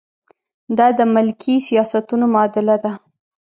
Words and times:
دا 0.77 0.87
د 0.97 0.99
ملکي 1.15 1.55
سیاستونو 1.67 2.25
معادله 2.33 2.75
ده. 2.83 2.91